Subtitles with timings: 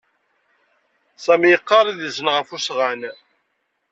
[1.23, 3.01] Sami yeqqar idlisen ɣef usɣan.